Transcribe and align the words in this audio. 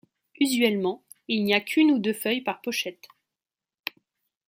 Usuellement, 0.39 1.03
il 1.27 1.43
n'y 1.43 1.53
a 1.53 1.59
qu'une 1.61 1.91
ou 1.91 1.99
deux 1.99 2.11
feuilles 2.15 2.41
par 2.41 2.59
pochette. 2.61 3.07